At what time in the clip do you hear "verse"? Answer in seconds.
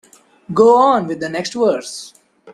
1.53-2.15